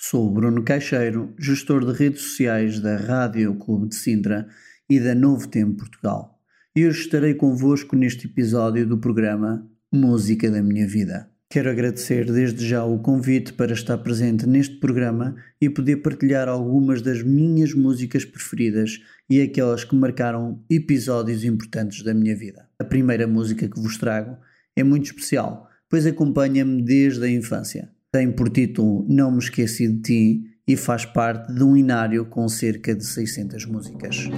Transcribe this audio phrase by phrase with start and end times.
[0.00, 4.46] Sou o Bruno Caixeiro, gestor de redes sociais da Rádio Clube de Sintra
[4.88, 6.38] e da Novo Tempo Portugal.
[6.74, 11.28] E hoje estarei convosco neste episódio do programa Música da Minha Vida.
[11.50, 17.02] Quero agradecer desde já o convite para estar presente neste programa e poder partilhar algumas
[17.02, 22.68] das minhas músicas preferidas e aquelas que marcaram episódios importantes da minha vida.
[22.78, 24.36] A primeira música que vos trago
[24.76, 30.00] é muito especial, pois acompanha-me desde a infância tem por título Não Me Esqueci de
[30.00, 34.28] Ti e faz parte de um inário com cerca de 600 músicas.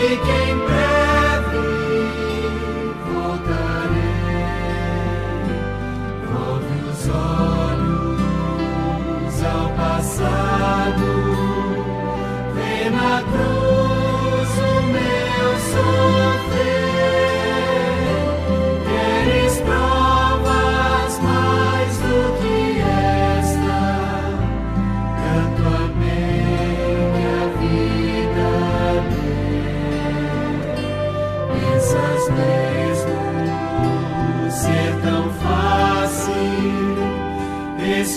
[0.00, 0.89] became back.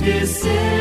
[0.04, 0.73] Para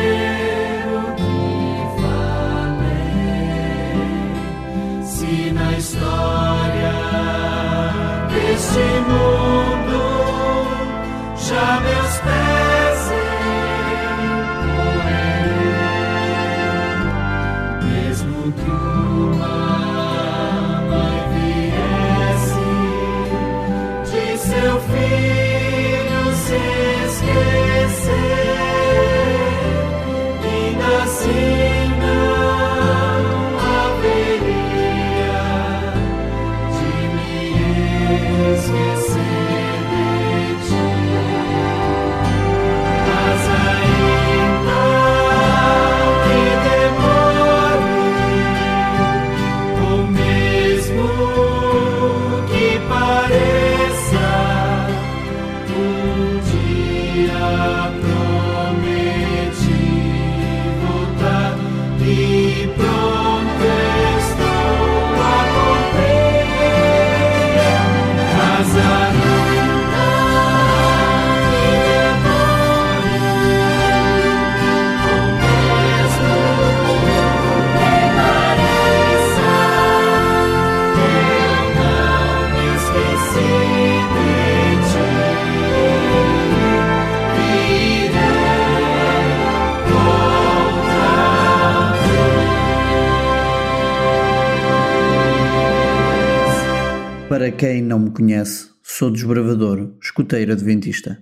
[98.43, 101.17] conhece, sou desbravador, escoteiro adventista.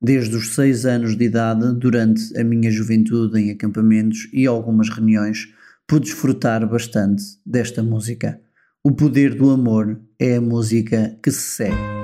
[0.00, 5.48] Desde os seis anos de idade, durante a minha juventude em acampamentos e algumas reuniões,
[5.86, 8.40] pude desfrutar bastante desta música.
[8.82, 12.01] O poder do amor é a música que se segue.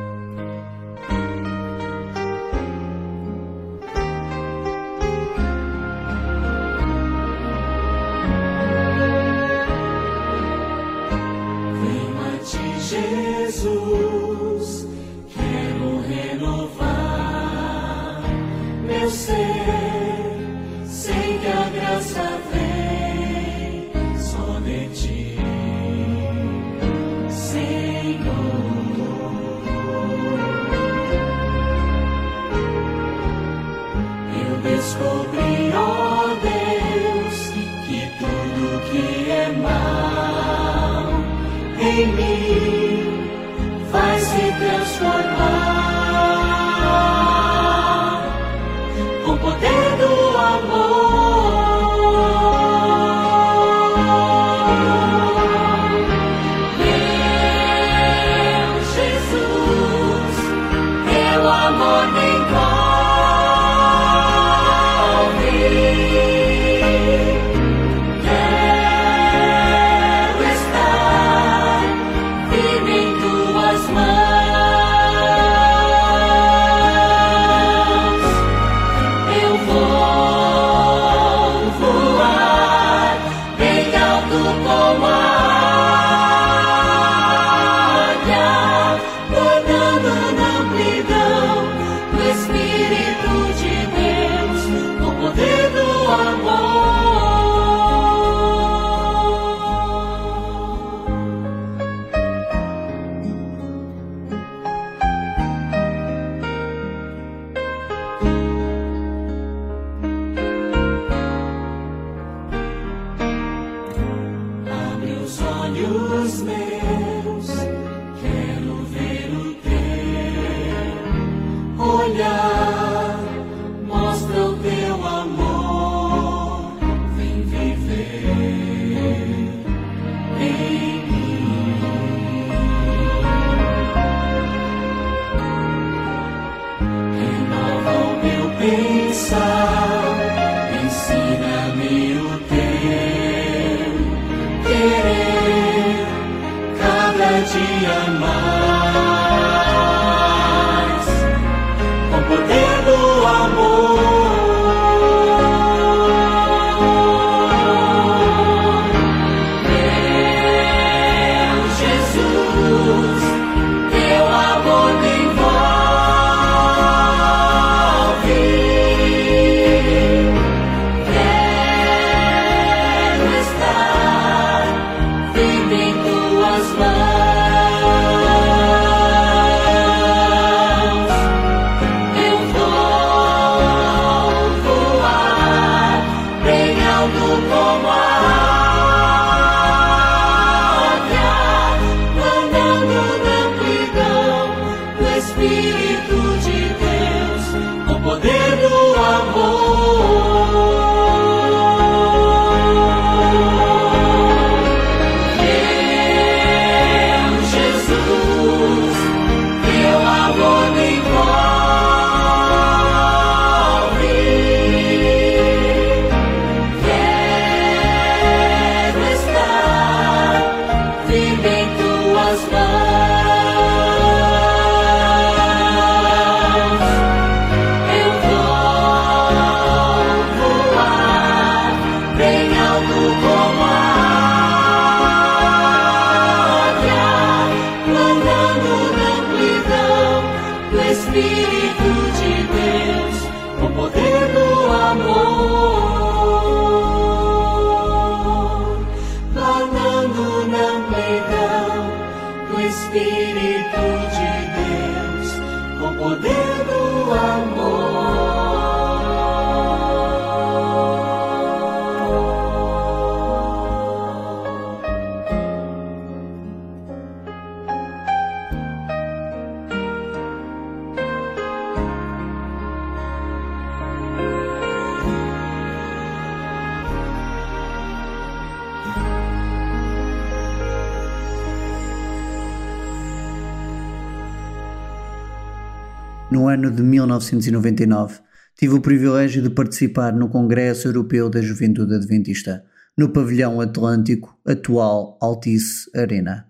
[286.71, 288.21] De 1999,
[288.55, 292.63] tive o privilégio de participar no Congresso Europeu da Juventude Adventista,
[292.97, 296.47] no pavilhão Atlântico, atual Altice Arena,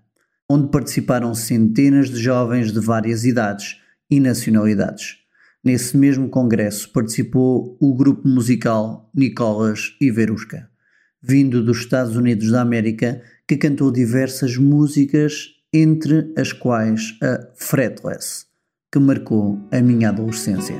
[0.51, 3.77] onde participaram centenas de jovens de várias idades
[4.11, 5.19] e nacionalidades.
[5.63, 10.69] Nesse mesmo congresso participou o grupo musical Nicolas e Verusca,
[11.23, 18.48] vindo dos Estados Unidos da América, que cantou diversas músicas, entre as quais a Fretless
[18.91, 20.77] que marcou a minha adolescência.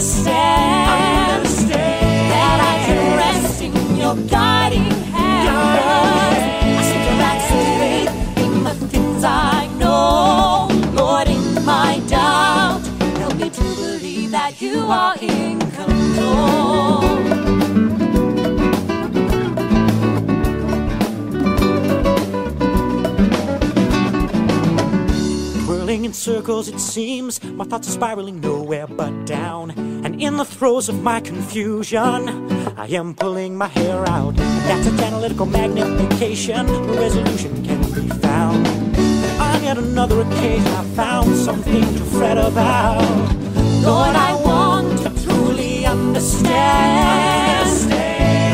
[0.00, 5.48] understand, understand that I can rest in your guiding hand.
[6.78, 10.68] I still lack faith in the things I know.
[10.94, 12.80] Lord, in my doubt,
[13.18, 17.10] help me to believe that you are in control.
[26.10, 27.42] in circles, it seems.
[27.42, 29.89] My thoughts are spiraling nowhere but down
[30.20, 32.28] in the throes of my confusion
[32.76, 38.66] I am pulling my hair out That's a analytical magnification resolution can be found
[39.40, 43.02] I'm yet another occasion I found something to fret about.
[43.82, 46.50] Lord, I want to truly understand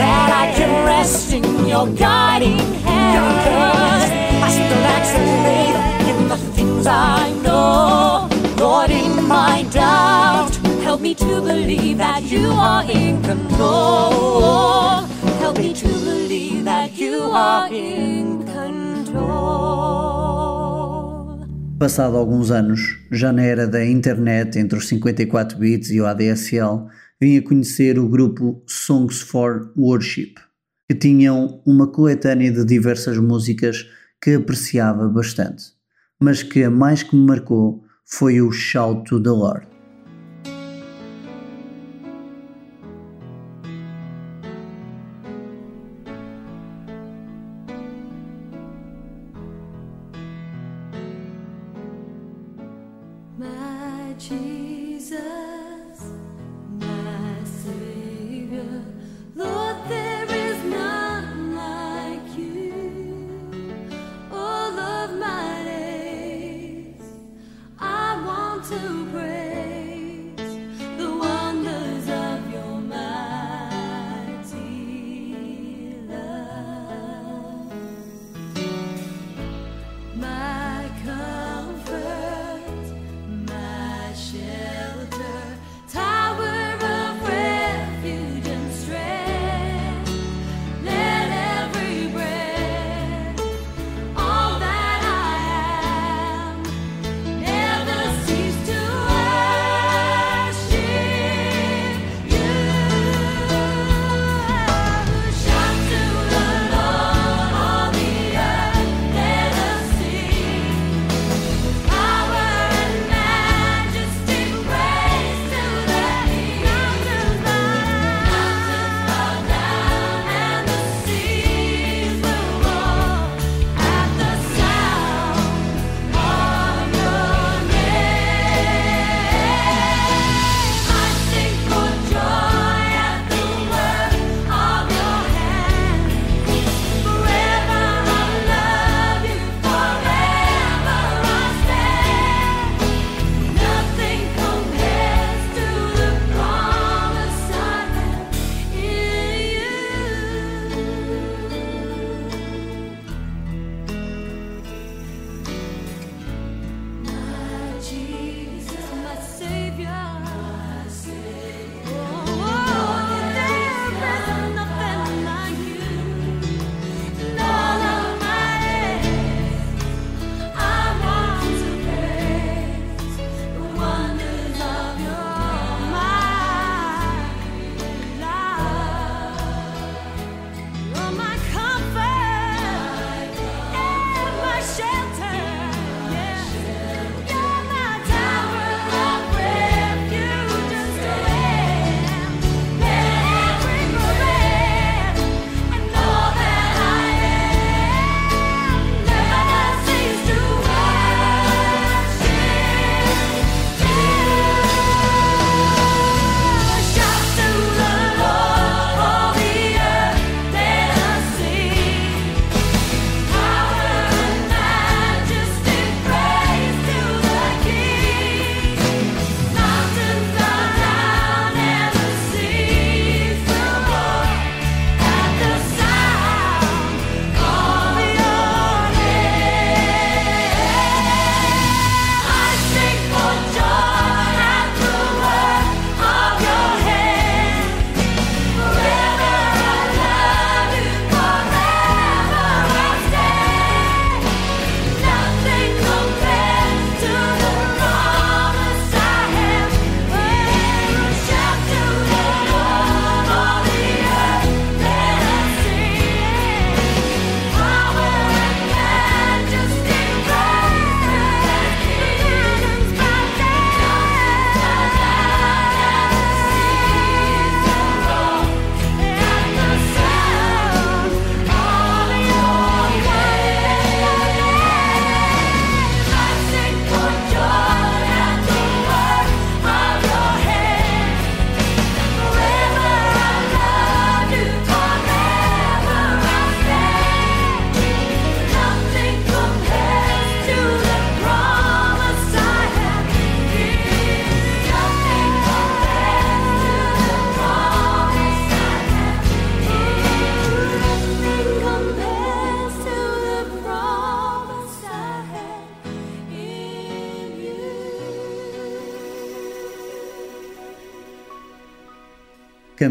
[0.00, 3.36] that I can rest in your guiding hand.
[3.46, 4.10] Cause
[4.42, 4.50] I
[5.12, 5.78] some faith
[6.10, 8.28] in the things I know.
[8.56, 10.25] Lord, in my doubt,
[11.06, 15.06] me to believe that you are in control.
[15.38, 19.36] Help me to believe that you are in control.
[21.78, 22.80] Passado alguns anos,
[23.12, 26.88] já na era da internet entre os 54 bits e o ADSL,
[27.20, 30.34] vim a conhecer o grupo Songs for Worship,
[30.88, 33.86] que tinham uma coletânea de diversas músicas
[34.20, 35.66] que apreciava bastante,
[36.20, 39.75] mas que a mais que me marcou foi o Shout to the Lord.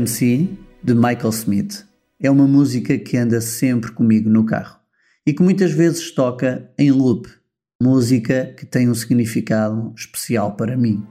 [0.03, 1.85] See, de Michael Smith,
[2.19, 4.79] é uma música que anda sempre comigo no carro
[5.25, 7.29] e que muitas vezes toca em loop,
[7.81, 11.05] música que tem um significado especial para mim.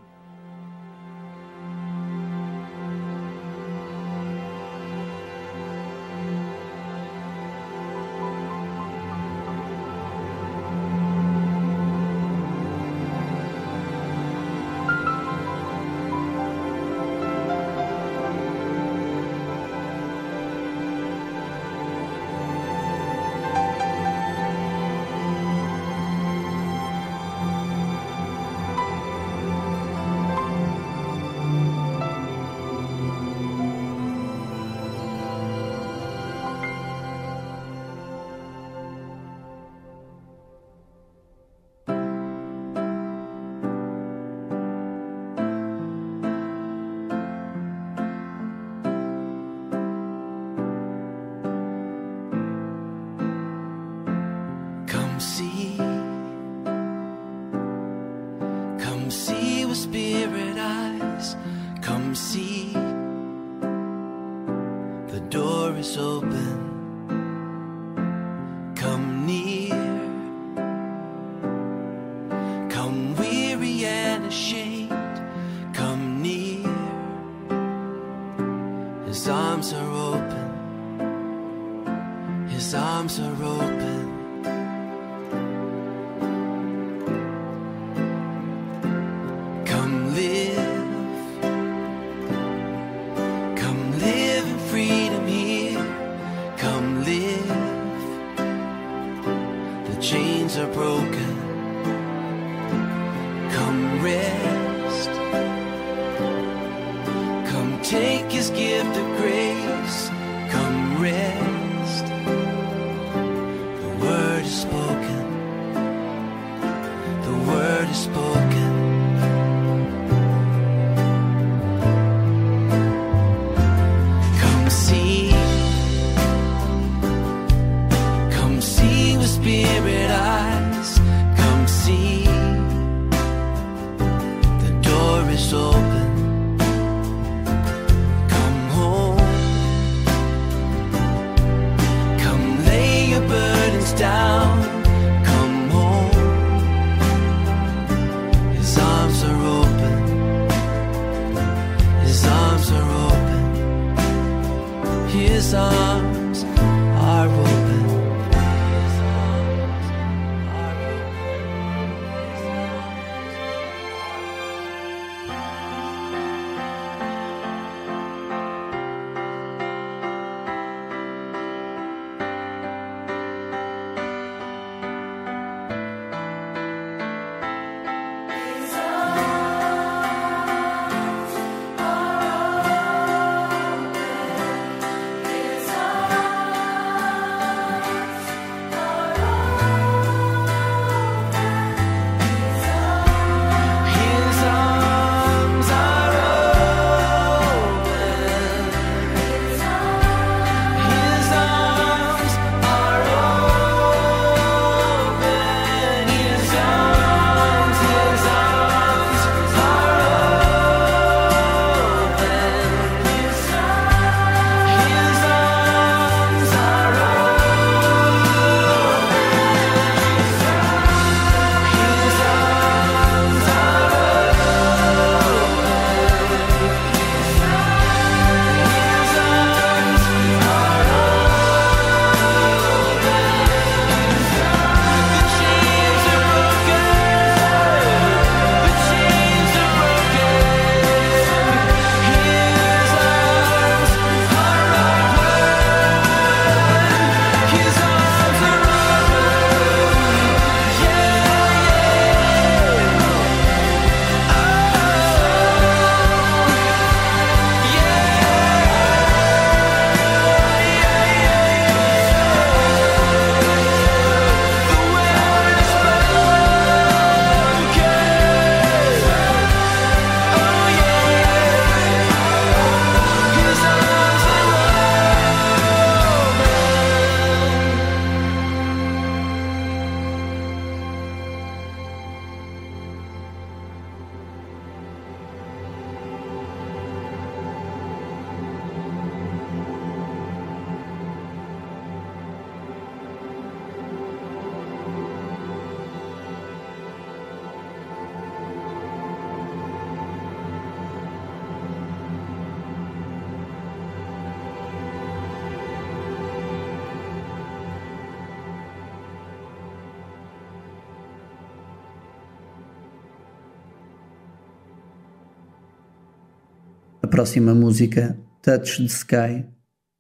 [317.25, 319.47] Próxima música, Touch the Sky,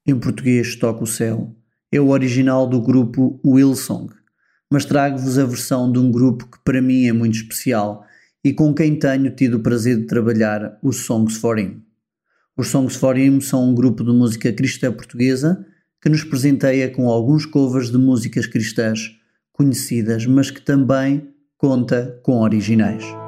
[0.06, 1.56] em português Toca o Céu,
[1.90, 4.12] é o original do grupo Willsong,
[4.70, 8.04] mas trago-vos a versão de um grupo que para mim é muito especial
[8.44, 11.82] e com quem tenho tido o prazer de trabalhar, os Songs for Him.
[12.58, 15.64] Os Songs for Him são um grupo de música cristã portuguesa
[16.02, 19.18] que nos presenteia com alguns covers de músicas cristãs
[19.50, 23.23] conhecidas, mas que também conta com originais.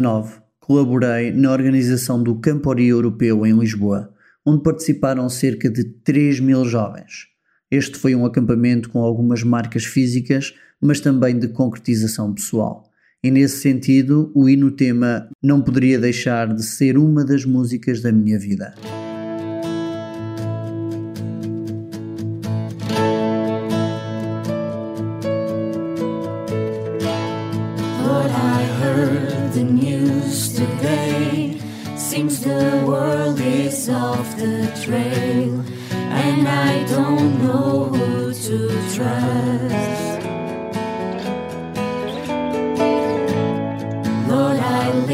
[0.00, 4.12] 2019, colaborei na organização do Campori Europeu em Lisboa,
[4.44, 7.28] onde participaram cerca de 3 mil jovens.
[7.70, 12.84] Este foi um acampamento com algumas marcas físicas, mas também de concretização pessoal.
[13.22, 18.12] E nesse sentido, o hino tema não poderia deixar de ser uma das músicas da
[18.12, 18.74] minha vida.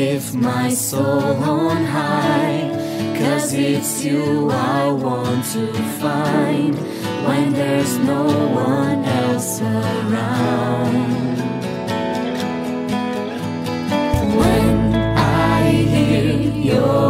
[0.02, 2.60] lift my soul on high.
[3.20, 5.66] Cause it's you I want to
[6.02, 6.74] find
[7.26, 8.24] when there's no
[8.70, 11.36] one else around.
[14.40, 14.68] When
[15.54, 15.62] I
[15.94, 16.32] hear
[16.70, 17.01] your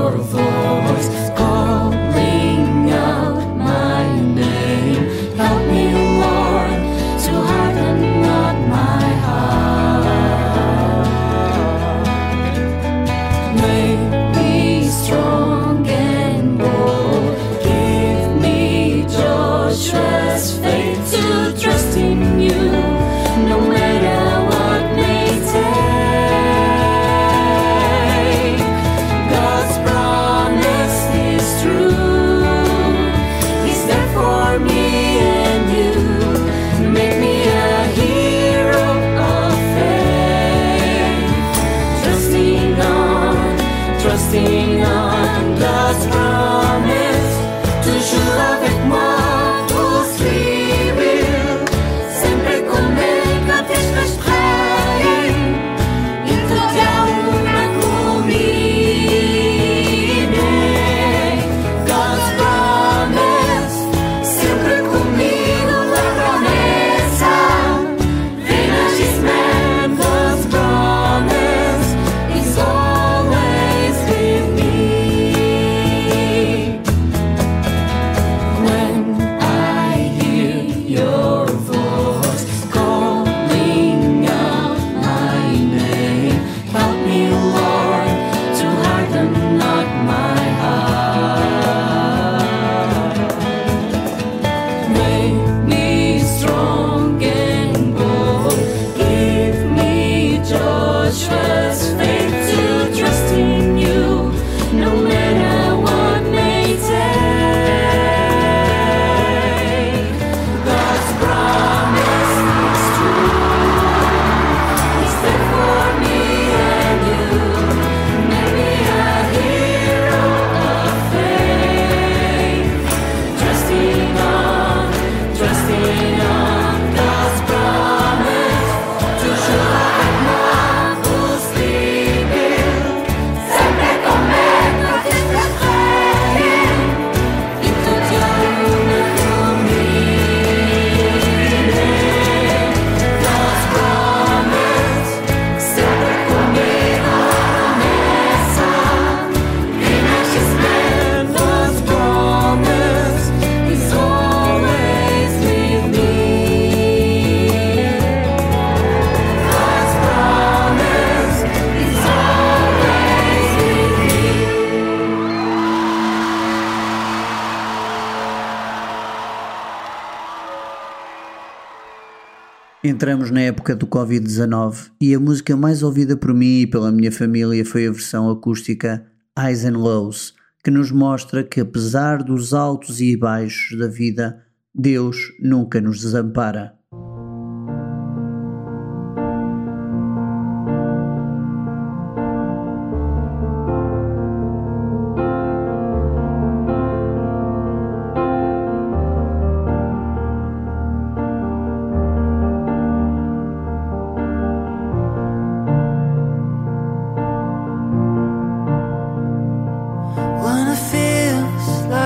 [173.13, 177.13] entramos na época do Covid-19 e a música mais ouvida por mim e pela minha
[177.13, 179.05] família foi a versão acústica
[179.39, 180.33] Eyes and Lows,
[180.65, 184.43] que nos mostra que apesar dos altos e baixos da vida,
[184.75, 186.73] Deus nunca nos desampara.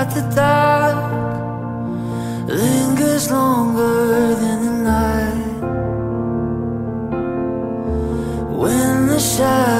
[0.09, 0.97] that the dark
[2.47, 5.61] lingers longer than the night.
[8.57, 9.76] When the shadows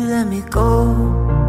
[0.00, 1.43] let me go.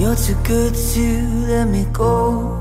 [0.00, 2.56] You're too good to let me go.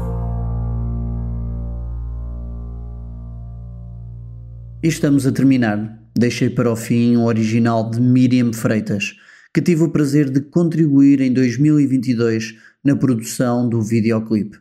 [4.83, 6.03] E estamos a terminar.
[6.13, 9.15] Deixei para o fim um original de Miriam Freitas,
[9.53, 14.57] que tive o prazer de contribuir em 2022 na produção do videoclipe.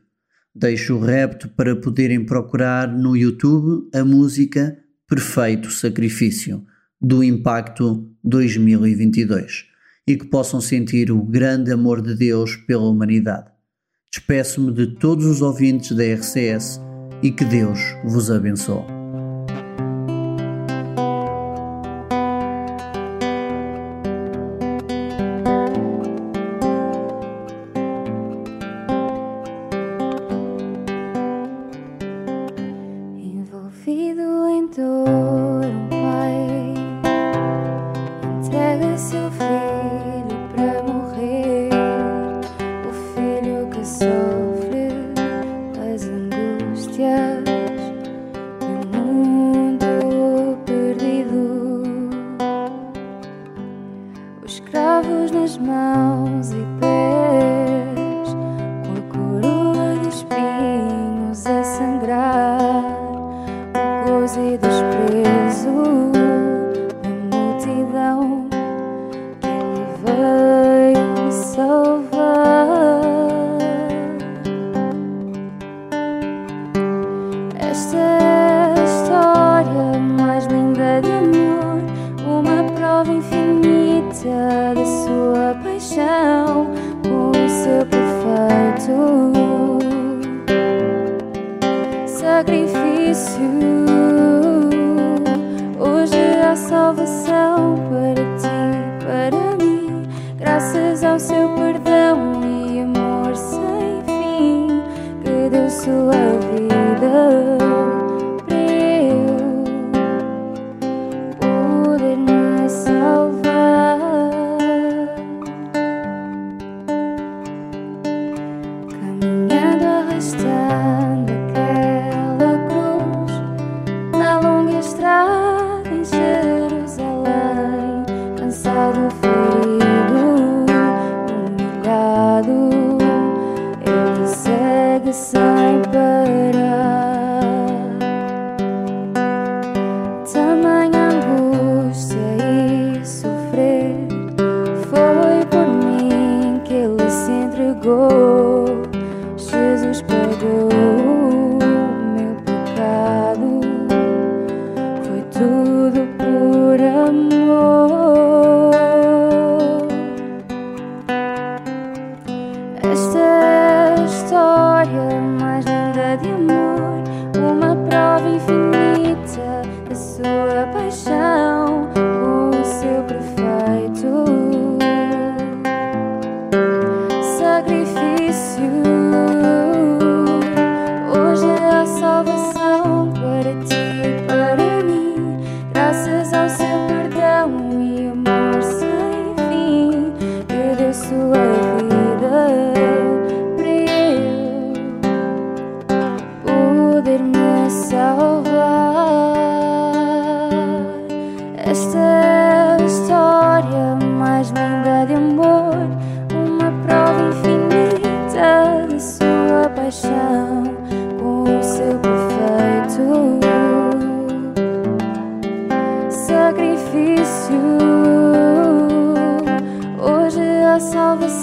[0.55, 6.65] Deixo o repto para poderem procurar no YouTube a música Perfeito Sacrifício,
[7.01, 9.67] do Impacto 2022
[10.09, 13.51] e que possam sentir o grande amor de Deus pela humanidade.
[14.11, 16.81] Despeço-me de todos os ouvintes da RCS
[17.23, 18.98] e que Deus vos abençoe.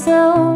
[0.07, 0.55] Música